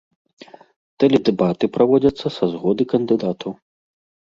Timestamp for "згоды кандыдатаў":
2.55-3.51